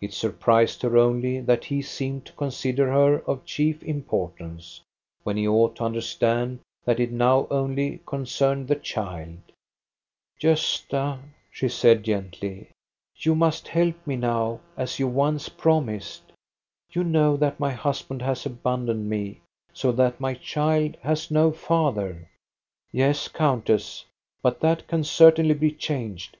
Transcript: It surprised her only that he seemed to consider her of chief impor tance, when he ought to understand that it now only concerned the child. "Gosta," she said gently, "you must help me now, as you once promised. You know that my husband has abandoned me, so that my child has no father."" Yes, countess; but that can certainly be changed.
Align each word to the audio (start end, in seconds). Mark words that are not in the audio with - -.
It 0.00 0.12
surprised 0.12 0.82
her 0.82 0.96
only 0.96 1.40
that 1.40 1.64
he 1.64 1.82
seemed 1.82 2.24
to 2.26 2.32
consider 2.34 2.86
her 2.92 3.18
of 3.28 3.44
chief 3.44 3.80
impor 3.80 4.30
tance, 4.38 4.80
when 5.24 5.36
he 5.36 5.48
ought 5.48 5.74
to 5.74 5.82
understand 5.84 6.60
that 6.84 7.00
it 7.00 7.10
now 7.10 7.48
only 7.50 8.00
concerned 8.06 8.68
the 8.68 8.76
child. 8.76 9.38
"Gosta," 10.40 11.18
she 11.50 11.68
said 11.68 12.04
gently, 12.04 12.70
"you 13.16 13.34
must 13.34 13.66
help 13.66 13.96
me 14.06 14.14
now, 14.14 14.60
as 14.76 15.00
you 15.00 15.08
once 15.08 15.48
promised. 15.48 16.30
You 16.92 17.02
know 17.02 17.36
that 17.36 17.58
my 17.58 17.72
husband 17.72 18.22
has 18.22 18.46
abandoned 18.46 19.10
me, 19.10 19.40
so 19.72 19.90
that 19.90 20.20
my 20.20 20.34
child 20.34 20.96
has 21.02 21.28
no 21.28 21.50
father."" 21.50 22.28
Yes, 22.92 23.26
countess; 23.26 24.04
but 24.42 24.60
that 24.60 24.86
can 24.86 25.02
certainly 25.02 25.54
be 25.54 25.72
changed. 25.72 26.36